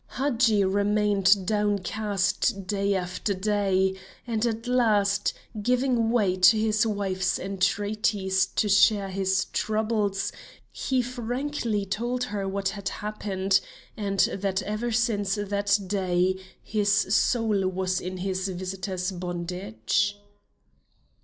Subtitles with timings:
[0.07, 3.93] Hadji remained downcast day after day,
[4.25, 5.31] and at last,
[5.61, 10.31] giving way to his wife's entreaties to share his troubles,
[10.71, 13.59] he frankly told her what had happened,
[13.95, 20.17] and that ever since that day his soul was in his visitor's bondage.